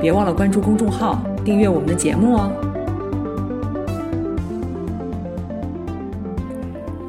[0.00, 2.52] 别忘了关注公众号，订阅我们的节目哦。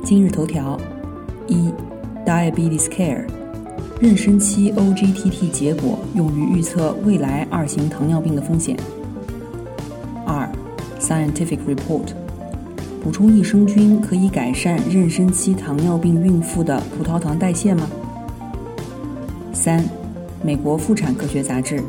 [0.04, 0.80] 今日头条：
[1.48, 1.70] 一
[2.26, 3.26] ，Diabetes Care，
[4.02, 8.78] 妊娠期 OGTT 结果用于预测未来二型糖尿病的风险。
[10.26, 10.50] 二
[11.00, 12.06] ，Scientific Report，
[13.04, 17.86] 补充益生菌可以改善妊娠期糖尿病孕妇的葡萄糖代谢吗？
[19.52, 19.84] 三，
[20.42, 21.84] 美国妇产科学杂志。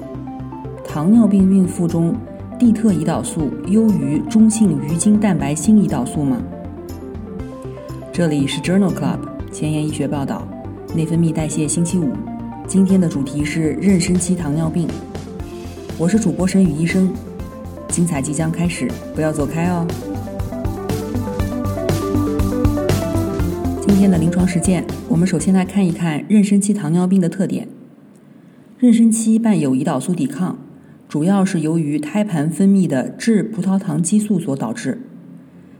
[0.88, 2.14] 糖尿病孕妇中，
[2.58, 6.40] 地特胰岛素优于中性鱼精蛋白新胰岛素吗？
[8.10, 9.18] 这里是 Journal Club
[9.52, 10.48] 前沿医学报道，
[10.96, 12.14] 内分泌代谢星期五，
[12.66, 14.88] 今天的主题是妊娠期糖尿病。
[15.98, 17.12] 我是主播沈宇医生，
[17.88, 19.86] 精彩即将开始，不要走开哦。
[23.86, 27.68] 今天的临床实践，我们首先来看一看妊娠期糖尿病的特点。
[28.80, 30.56] 妊娠期伴有胰岛素抵抗。
[31.08, 35.00] 主要是由于胎盘分泌的致葡萄糖激素所导致，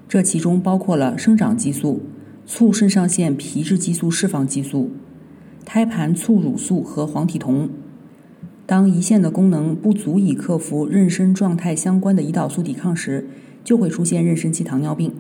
[0.09, 2.01] 这其中包括了生长激素、
[2.47, 4.91] 促肾上腺皮质激素释放激素、
[5.67, 7.69] 胎盘促乳素和黄体酮。
[8.65, 13.27] 当胰腺的功能不足以克服妊娠状态相关的胰岛素抵抗时，
[13.63, 15.13] 就会出现妊娠期糖尿病。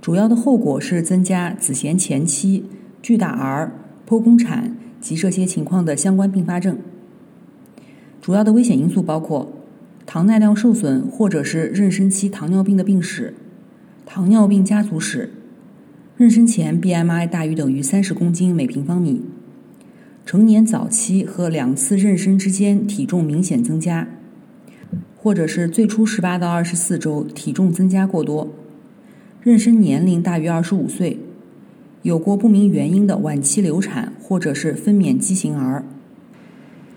[0.00, 2.66] 主要的后果是增加子痫前期、
[3.02, 3.72] 巨大儿、
[4.08, 6.78] 剖宫产及这些情况的相关并发症。
[8.22, 9.52] 主要的危险因素包括
[10.06, 13.34] 糖耐量受损，或者是妊娠期糖尿病的病史、
[14.06, 15.30] 糖尿病家族史、
[16.16, 19.22] 妊娠前 BMI 大于等于三十公斤每平方米、
[20.24, 24.06] 成年早期和两次妊娠之间体重明显增加，
[25.16, 28.52] 或者是最初十八到二十四周体重增加过多、
[29.44, 31.18] 妊娠年龄大于二十五岁、
[32.02, 35.84] 有过不明原因的晚期流产，或者是分娩畸形儿。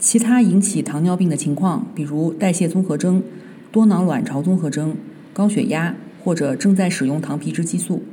[0.05, 3.23] 其他引起糖尿病的情况，比如代谢综合征、
[3.71, 4.95] 多囊卵巢综合征、
[5.33, 8.03] 高血压或者正在使用糖皮质激素。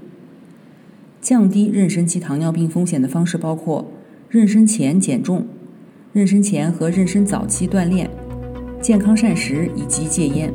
[1.21, 3.93] 降低妊娠期糖尿病风险的方式包括
[4.31, 5.47] 妊娠前减重、
[6.15, 8.09] 妊娠前和妊娠早期锻炼、
[8.81, 10.51] 健康膳食以及戒烟。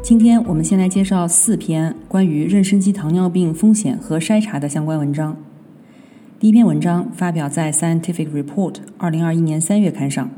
[0.00, 5.36] 今天我们先来介绍四篇关于妊娠期糖尿病风险和筛查的相关文章。
[6.42, 10.28] 第一篇文章发表在《Scientific Report》二零二一年三月刊上。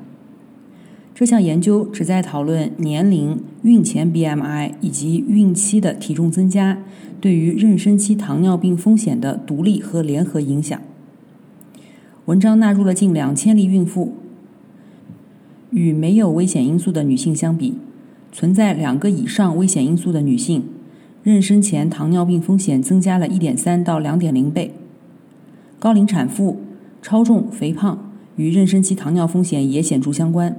[1.15, 6.77] 这项研究旨在讨论年龄、孕前 BMI 以及孕期的体重增加
[7.23, 10.79] 对于妊娠期糖尿病风险的独立和联合影响。
[12.27, 14.13] 文章纳入了近两千例孕妇，
[15.71, 17.79] 与没有危险因素的女性相比，
[18.31, 20.65] 存在两个以上危险因素的女性，
[21.25, 24.75] 妊娠前糖尿病风险增加了一点三到两点零倍。
[25.85, 26.59] 高龄产妇、
[27.03, 30.57] 超重、肥胖与妊娠期糖尿风险也显著相关。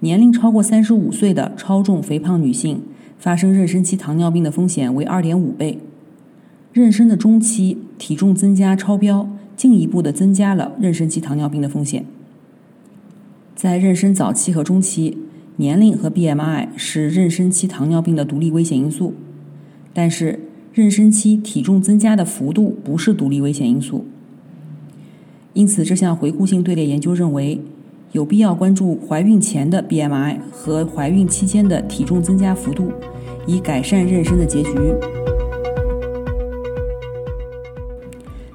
[0.00, 2.82] 年龄超过三十五岁的超重肥胖女性
[3.18, 5.78] 发生妊娠期糖尿病的风险为二点五倍。
[6.74, 9.26] 妊娠的中期体重增加超标，
[9.56, 12.04] 进一步的增加了妊娠期糖尿病的风险。
[13.56, 15.16] 在妊娠早期和中期，
[15.56, 19.14] 年龄和 BMI 是妊娠期糖尿病的独立危险因素，
[19.94, 20.38] 但是。
[20.74, 24.04] 妊娠期体重增加的幅度不是独立危险因素，
[25.52, 27.60] 因此这项回顾性队列研究认为，
[28.10, 32.90] 有必要关注怀孕前的 BMI 和怀孕期间的体重增加幅度，
[33.46, 34.70] 以改善妊娠的结局。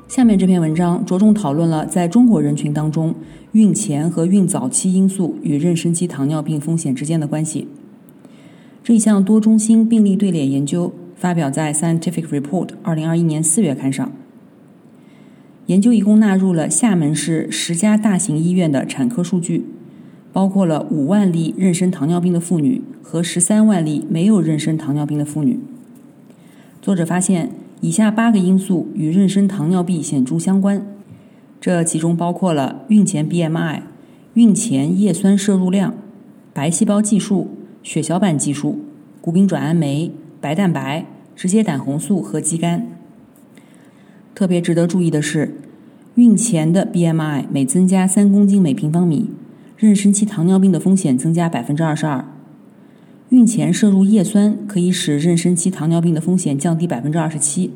[0.09, 3.15] 下面这篇文章着重讨论了在中国人群当中，
[3.53, 7.69] 孕前和孕早期因素与妊娠期糖尿病风险之间的关系。
[8.83, 10.91] 这一项多中心病例队列研究。
[11.19, 14.09] 发表在《Scientific Report》二零二一年四月刊上。
[15.65, 19.65] 研究一共纳入了厦门市十家大型医院的产科数据，
[20.31, 25.59] 包括了五万例妊娠糖尿病的妇女和十三万例没有妊娠糖尿病的妇女。
[26.81, 27.51] 作者发现，
[27.81, 30.81] 以下八个因素与妊娠糖尿病显著相关，
[31.59, 33.81] 这其中包括了孕前 BMI、
[34.35, 35.93] 孕前叶酸摄入量、
[36.53, 37.49] 白细胞计数、
[37.83, 38.79] 血小板计数、
[39.19, 40.09] 谷丙转氨酶。
[40.41, 41.05] 白蛋白、
[41.35, 42.81] 直接胆红素和肌酐。
[44.33, 45.55] 特别值得注意的是，
[46.15, 49.29] 孕前的 BMI 每增加三公斤每平方米，
[49.77, 52.25] 妊娠期糖尿病的风险增加百分之二十二。
[53.29, 57.71] 孕前摄入叶酸可以使妊娠期糖尿病的风险降低百分之二十七。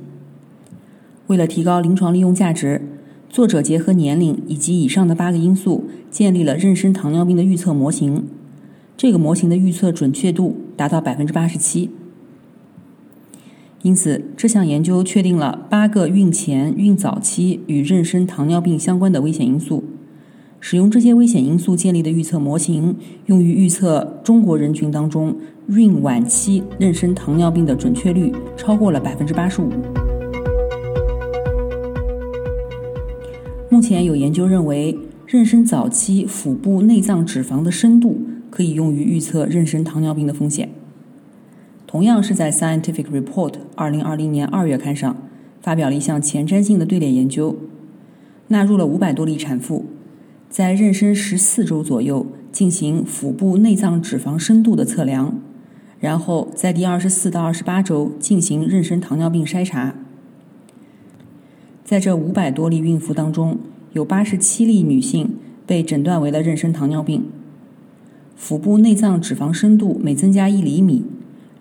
[1.27, 2.81] 为了提高临床利用价值，
[3.29, 8.25] 作者结合年龄以及以上的八个因素，建立了妊娠糖尿病的预测模型。
[8.95, 11.89] 这个模型的预测准确度达到百分之八十七。
[13.83, 19.83] 因此，这项研究确定了八个孕前、孕早期与妊娠糖尿病相关的危险因素。
[20.61, 22.95] 使用这些危险因素建立的预测模型，
[23.25, 25.35] 用于预测中国人群当中
[25.67, 29.69] 孕晚期妊娠糖尿病的准确率超过了百分之八十五。
[33.69, 34.97] 目前有研究认为，
[35.27, 40.69] 妊娠早期腹部内脏脂肪的深度可以用于预测妊娠糖尿病的风险。
[41.93, 45.15] 同样是在《Scientific Report》二零二零年二月刊上
[45.61, 47.55] 发表了一项前瞻性的队列研究，
[48.47, 49.85] 纳入了五百多例产妇。
[50.49, 55.39] 在妊娠十四周左右进行腹部内脏脂肪深度的测量，
[55.99, 59.93] 然后在第二十四到二十八周进行妊娠糖尿病筛查。
[61.85, 63.59] 在这五百多例孕妇当中，
[63.91, 65.35] 有八十七例女性
[65.67, 67.23] 被诊断为了妊娠糖尿病。
[68.35, 71.05] 腹部内脏脂肪深度每增加一厘米，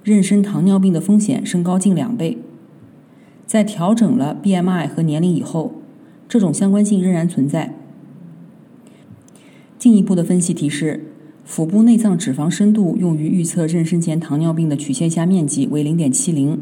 [0.04, 2.38] 妊娠糖尿病的风险升高近两倍。
[3.46, 5.74] 在调整了 BMI 和年龄以后，
[6.28, 7.74] 这种相关性仍然存在。
[9.78, 11.04] 进一步的分析提示，
[11.44, 16.58] 腹部内脏脂肪深度用于预测妊娠前糖尿病的曲线下面积为零点七零，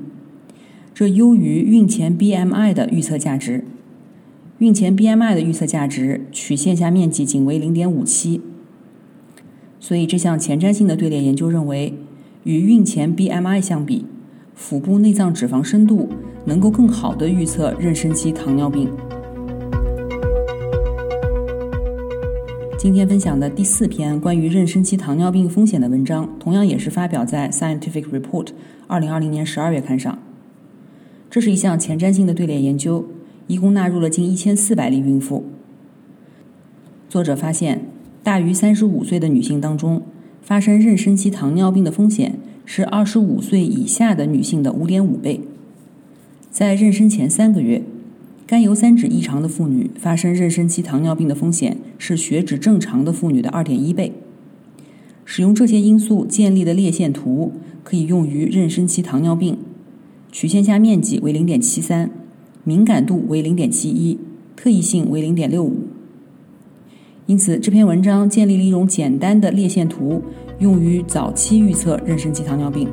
[0.92, 3.64] 这优于孕前 BMI 的预测价值。
[4.58, 8.40] 孕前 BMI 的预测价值曲线下面积仅为零点五七，
[9.78, 11.94] 所以这项前瞻性的队列研究认为，
[12.44, 14.06] 与孕前 BMI 相比，
[14.54, 16.08] 腹部内脏脂肪深度
[16.46, 18.88] 能够更好的预测妊娠期糖尿病。
[22.78, 28.44] 今天分享的第四篇关于妊娠期糖尿病风险的文章，同样也是发表在《Scientific Report》
[28.86, 30.18] 二零二零年十二月刊上。
[31.28, 33.04] 这是一项前瞻性的队列研究，
[33.48, 35.44] 一共纳入了近一千四百例孕妇。
[37.10, 37.84] 作者发现，
[38.22, 40.00] 大于三十五岁的女性当中，
[40.42, 45.40] 发生妊娠期糖尿病的风险是二十五岁以下的女性的五点五倍。
[46.50, 47.82] 在妊娠前三个月。
[48.46, 54.12] 甘油三酯异常的妇女发生妊娠期糖尿病的风险是血脂正常的妇女的二点一倍。
[55.24, 57.52] 使用这些因素建立的列线图
[57.84, 59.56] 可以用于妊娠期糖尿病，
[60.32, 62.10] 曲线下面积为零点七三，
[62.64, 64.18] 敏感度为零点七一，
[64.56, 65.84] 特异性为零点六五。
[67.30, 70.20] 因此，这篇文章建立了一种简单的列线图，
[70.58, 72.88] 用于早期预测妊娠期糖尿病。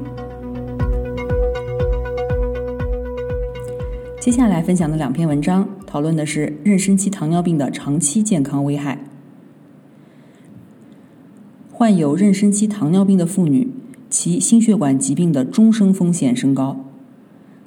[4.20, 9.00] 接下来分享的两篇文章讨论的是妊娠期糖尿病的长期健康危害。
[11.72, 13.68] 患有妊娠期糖尿病的妇女，
[14.08, 16.86] 其心血管疾病的终生风险升高，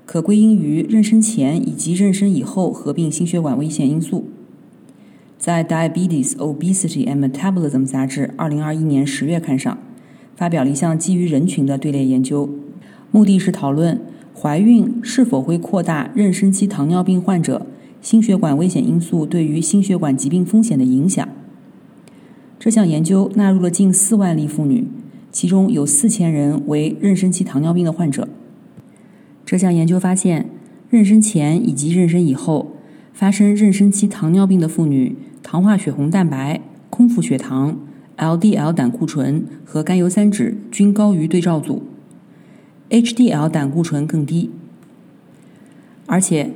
[0.07, 4.30] 可归因于妊娠前以及妊娠以后合并心血管危险因素。
[5.41, 9.79] 在《Diabetes, Obesity and Metabolism》杂志二零二一年十月刊上，
[10.37, 12.51] 发表了一项基于人群的队列研究，
[13.11, 13.99] 目的是讨论。
[14.35, 17.67] 怀孕是否会扩大妊娠期糖尿病患者
[18.01, 21.27] 心血管危险因素对于心血管疾病风险的影响？
[22.59, 24.87] 这项研究纳入了近四万例妇女，
[25.33, 28.29] 其中有四千人为妊娠期糖尿病的患者。
[29.47, 30.51] 这项研究发现，
[30.91, 32.73] 妊娠前以及妊娠以后
[33.15, 35.17] 发生妊娠期糖尿病的妇女，
[35.51, 37.77] 糖化血红蛋白、空腹血糖、
[38.17, 41.83] LDL 胆固醇和甘油三酯均高于对照组。
[42.89, 44.53] HDL 胆固醇更低，
[46.07, 46.53] 而且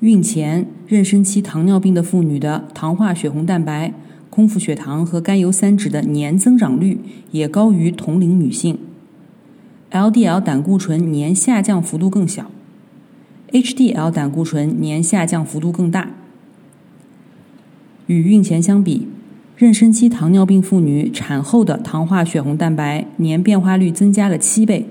[0.00, 3.92] 孕前妊娠期糖尿病的妇女的糖化血红蛋白、
[4.30, 6.98] 空腹血糖和甘油三酯的年增长率
[7.30, 8.78] 也高于同龄女性。
[9.90, 12.50] LDL 胆固醇年下降幅度更小
[13.52, 16.14] ，HDL 胆固醇年下降幅度更大。
[18.08, 19.06] 与孕前相比，
[19.58, 24.86] 妊娠期糖尿病妇女产后的糖化血红蛋白年变化率增加了七倍。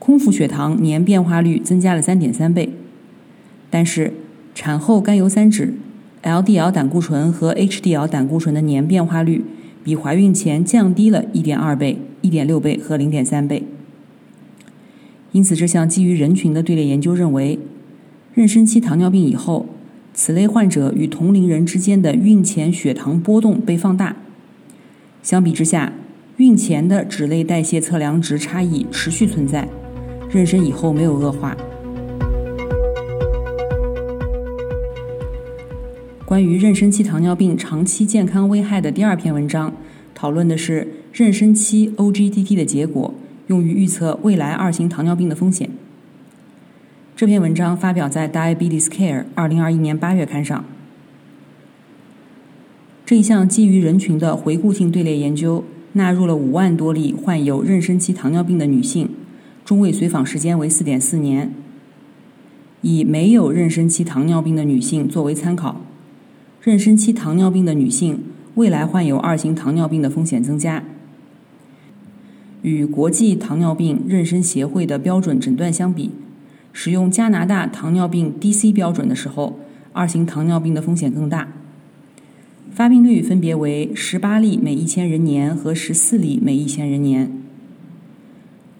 [0.00, 2.70] 空腹血糖年变化率增加了三点三倍，
[3.70, 4.12] 但是
[4.52, 5.74] 产后甘油三酯、
[6.24, 9.44] LDL 胆固醇和 HDL 胆固醇的年变化率
[9.84, 13.62] 比怀孕前降低了一点二倍、一点六倍和零点三倍。
[15.30, 17.60] 因此，这项基于人群的队列研究认为，
[18.34, 19.66] 妊娠期糖尿病以后，
[20.20, 24.16] 此类患者与同龄人之间的孕前血糖波动被放大。
[25.22, 25.92] 相比之下，
[26.38, 29.68] 孕前的脂类代谢测量值差异持续存在。
[30.28, 31.56] 妊娠以后没有恶化。
[36.24, 39.72] 关于妊娠期糖尿病长期健康危害的第二篇文章，
[40.16, 43.14] 讨论的是妊娠期 OGTT 的结果，
[43.46, 45.70] 用于预测未来二型糖尿病的风险。
[47.18, 50.64] 这篇文章发表在《Diabetes Care》二零二一年八月刊上。
[53.04, 59.10] 这一项基于人群的回顾性队列研究，纳入了五万多例患有妊娠期糖尿病的女性，
[59.64, 61.52] 中位随访时间为四点四年。
[62.82, 65.80] 以没有妊娠期糖尿病的女性作为参考，
[66.62, 68.20] 妊娠期糖尿病的女性
[68.54, 70.84] 未来患有二型糖尿病的风险增加。
[72.62, 76.12] 与国际糖尿病妊娠协会的标准诊断相比，
[76.80, 79.58] 使用加拿大糖尿病 DC 标准的时候，
[79.92, 81.48] 二型糖尿病的风险更大。
[82.70, 87.32] 发病率分别为十八例每一千人年和十四例每一千人年。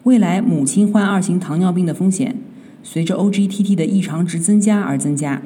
[0.05, 2.37] 未来母亲患二型糖尿病的风险。
[2.85, 5.43] 随着 OGTT 的异常值增加而增加，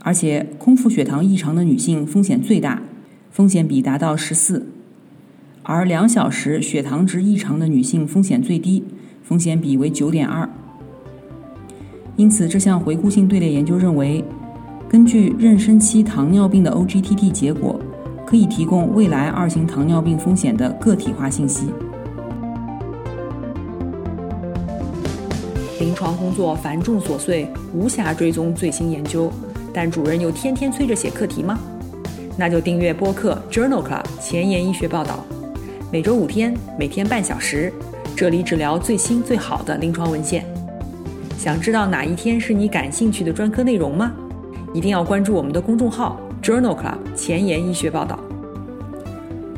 [0.00, 2.80] 而且空腹血糖异常的女性风险最大，
[3.30, 4.66] 风险比达到十四，
[5.62, 8.84] 而两小时血糖值异常的女性风险最低，
[9.22, 10.48] 风险比为九点二。
[12.16, 14.24] 因此，这项回顾性队列研究认为，
[14.88, 17.80] 根据妊娠期糖尿病的 OGTT 结果，
[18.24, 21.66] 可以提供未来二型糖尿病风险的个体化信息。
[25.80, 29.28] 临床工作繁重琐碎，无暇追踪最新研究，
[29.72, 31.58] 但主任又天天催着写课题吗？
[32.36, 35.24] 那就订阅播客 Journal Club 前沿医学报道，
[35.90, 37.72] 每周五天，每天半小时，
[38.14, 40.46] 这里只聊最新最好的临床文献。
[41.44, 44.10] 想知道哪一天是你感兴趣的专科内容吗？
[44.72, 48.18] 一定要关注我们的公众号 Journal Club 前沿医学报道。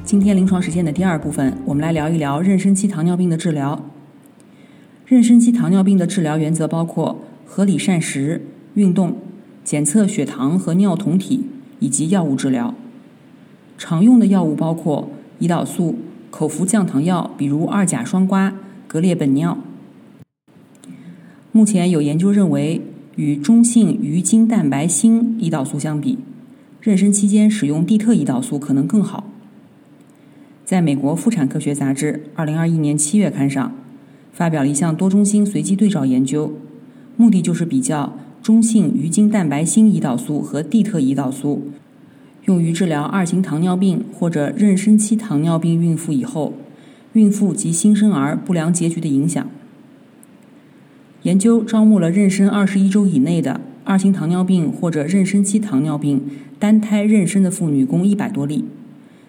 [0.03, 3.81] 今天临床实践的第二部分，我们来聊一聊妊娠期糖尿病的治疗。
[5.09, 9.19] 妊娠期糖尿病的治疗原则包括合理膳食、运动、
[9.63, 11.47] 检测血糖和尿酮体
[11.79, 12.75] 以及药物治疗。
[13.79, 15.95] 常用的药物包括胰岛素、
[16.33, 18.53] 口服降糖药，比如二甲双胍、
[18.89, 19.57] 格列本脲。
[21.57, 22.83] 目前有研究认为，
[23.15, 26.19] 与中性鱼精蛋白锌胰岛素相比，
[26.83, 29.25] 妊娠期间使用地特胰岛素可能更好。
[30.67, 33.73] 在美国妇产科学杂志二零二一年七月刊上。
[34.35, 36.53] 发表了一项多中心随机对照研究，
[37.17, 41.69] 目的就是比较中性鱼精蛋白锌胰岛素和地特胰岛素
[42.45, 46.53] 用于治疗二型糖尿病或者妊娠期糖尿病孕妇以后，
[47.15, 49.49] 孕妇及新生儿不良结局的影响。
[51.27, 56.23] 研究招募了妊娠二十一周以内的二型糖尿病或者妊娠期糖尿病
[56.61, 58.65] 单胎妊娠的妇女共一百多例，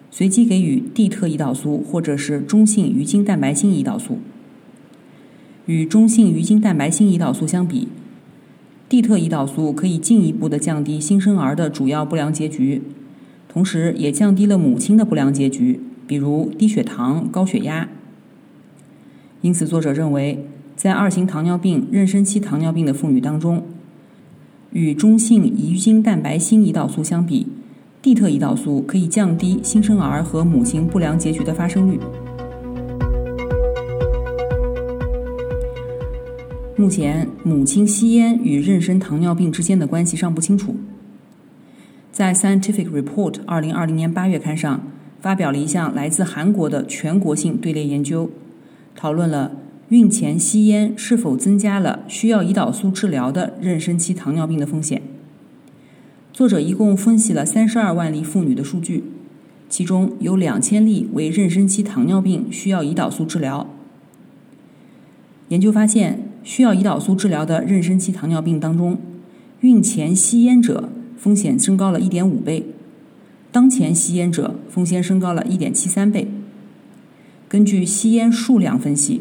[0.08, 4.20] 随机给予地特胰岛素或者是中性鱼精蛋白锌胰岛素。
[5.66, 7.88] 与中性鱼精蛋白锌胰岛素相比，
[8.88, 12.80] 地特胰岛素可以进一步的降低新生儿的主要不良结局，
[13.48, 17.88] 同时也降低了母亲的不良结局，比如低血糖、高血压。
[19.40, 20.44] 因此，作者认为，
[20.78, 23.64] 在二型糖尿病、妊娠期糖尿病的妇女当中，
[24.70, 27.48] 与中性鱼精蛋白锌胰岛素相比，
[28.00, 31.98] 地特胰岛素可以降低新生儿和母亲不良结局的发生率。
[36.76, 40.76] 目前，母亲吸烟与妊娠糖尿病之间的关系尚不清楚。
[42.12, 44.80] 在《Scientific Report》二零二零年八月刊上，
[45.20, 48.30] 发表了一项来自韩国的全国性队列研究，
[48.94, 49.50] 讨论了
[49.88, 55.02] 孕前吸烟是否增加了需要胰岛素治疗的妊娠期糖尿病的风险。
[56.32, 59.04] 作者一共分析了三十二万例妇女的数据，
[59.68, 63.66] 其中有两千例为妊娠期糖尿病需要胰岛素治疗。
[65.48, 66.24] 研究发现。
[66.44, 68.96] 需要胰岛素治疗的妊娠期糖尿病当中，
[69.60, 72.64] 孕前吸烟者风险升高了一点五倍，
[73.52, 76.26] 当前吸烟者风险升高了一点七三倍。
[77.48, 79.20] 根据吸烟数量分析，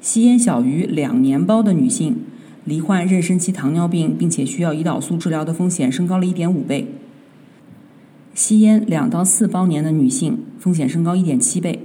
[0.00, 2.16] 吸烟小于两年包的女性，
[2.64, 6.86] 罹患妊娠期糖尿病并且需要胰岛素治疗的风险升高了一点五倍；
[8.34, 11.80] 吸烟两到四包年的女性，风险升高一点七倍。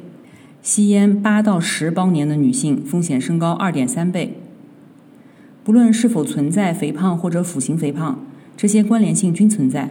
[0.61, 4.37] 吸烟八到十包年的女性风险升高二点三倍。
[5.63, 9.89] 不论是否存在肥胖或者腹型肥胖，这些关联性均存在。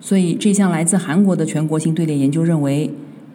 [0.00, 2.90] 所以，这项来自韩国的全国性队列研究认为，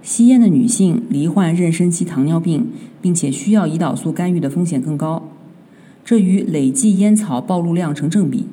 [0.06, 2.68] 吸烟的女性罹患妊娠期糖尿病，
[3.02, 5.32] 并且需要胰岛素干预的风险更高。
[6.06, 8.46] 这与累计烟草暴露量成正比。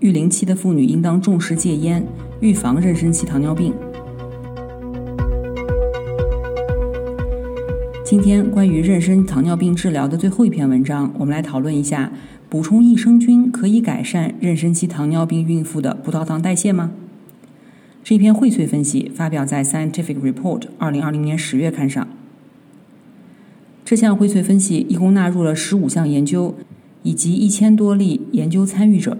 [0.00, 2.06] 育龄期的妇女应当重视戒烟，
[2.40, 3.72] 预防妊娠期糖尿病。
[8.04, 12.12] 今天关于妊娠糖尿病治疗的最后一篇文章，我们来讨论一下：
[12.50, 16.90] 补充益生菌可以改善妊娠期糖尿病孕妇的葡萄糖代谢吗？
[18.08, 22.06] 这篇荟萃分析发表在《Scientific Report》二零二零年十月刊上。
[23.84, 26.54] 这项荟萃分析一共纳入了十五项研究
[27.02, 29.18] 以及一千多例研究参与者。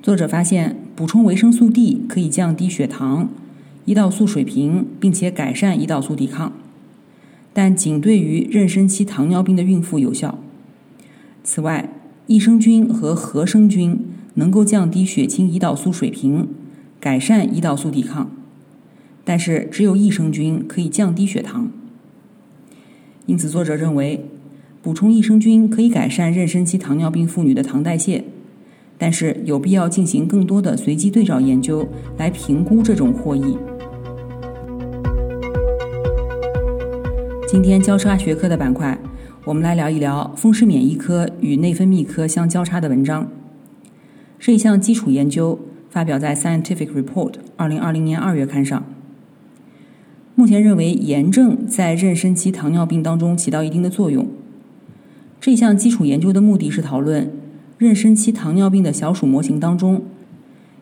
[0.00, 3.28] 作者发现，补充维生素 D 可以降低血糖、
[3.86, 6.52] 胰岛素水平，并且改善胰岛素抵抗，
[7.52, 10.38] 但仅对于妊娠期糖尿病的孕妇有效。
[11.42, 11.92] 此外，
[12.28, 13.98] 益生菌和合生菌
[14.34, 16.48] 能够降低血清胰岛素水平，
[17.02, 18.30] 改善胰岛素抵抗，
[19.24, 21.68] 但是只有益生菌可以降低血糖。
[23.26, 24.24] 因此，作者认为，
[24.80, 28.22] 补充益生菌可以改善妊娠期糖尿病妇女的糖代谢，
[28.96, 31.84] 但是有必要进行更多的随机对照研究
[32.18, 33.58] 来评估这种获益。
[37.48, 38.96] 今天交叉学科的板块，
[39.44, 43.26] 我们来聊一聊风湿免疫科与内分泌科相交叉的文章。
[44.38, 45.58] 是一项基础研究，
[45.92, 48.82] 发表在《Scientific Report》二零二零年二月刊上。
[50.34, 54.26] 目前认为炎症在妊娠期糖尿病当中起到一定的作用。
[55.38, 57.30] 这项基础研究的目的是讨论
[57.78, 60.02] 妊娠期糖尿病的小鼠模型当中，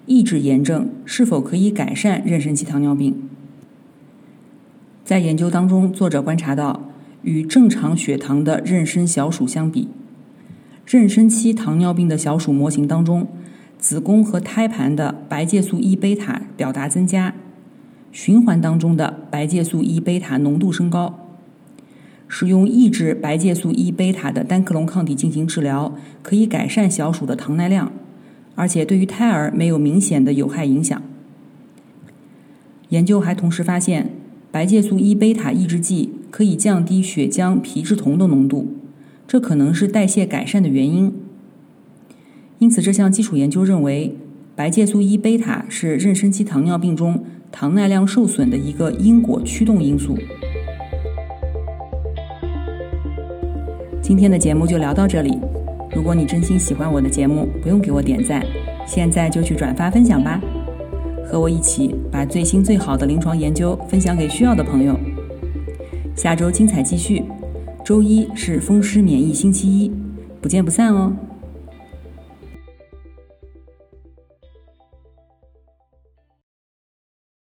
[0.06, 3.12] 抑制炎症是否可以改善妊娠期糖尿病。
[5.04, 6.88] 在研究当中，作者观察到，
[7.22, 9.88] 与正常血糖的妊娠小鼠相比，
[10.86, 13.26] 妊娠期糖尿病的小鼠模型当中，
[13.80, 17.34] 子宫和胎盘的白介素一贝塔表达增加。
[18.12, 21.28] 循环当中的白介素一贝塔浓度升高，
[22.28, 27.92] 使用抑制白介素一贝塔的单克隆抗体进行治疗，可以改善小鼠的糖耐量，
[28.56, 31.00] 而且对于胎儿没有明显的有害影响。
[32.88, 34.10] 研究还同时发现，
[34.50, 38.74] 白介素一贝塔抑制剂可以降低血浆皮质酮的浓度，
[39.28, 41.14] 这可能是代谢改善的原因。
[42.60, 44.14] 因此，这项基础研究认为，
[44.54, 47.20] 白介素一贝塔是妊娠期糖尿病中。
[47.52, 50.16] 糖耐量受损的一个因果驱动因素。
[54.00, 55.36] 今天的节目就聊到这里。
[55.92, 58.46] 如果你真心喜欢我的节目，不用给我点赞，
[58.86, 60.40] 现在就去转发分享吧，
[61.26, 64.96] 和我一起把最新最好的临床研究分享给需要的朋友。
[66.14, 67.24] 下周精彩继续，
[67.84, 69.90] 周一是风湿免疫星期一，
[70.40, 71.12] 不见不散哦。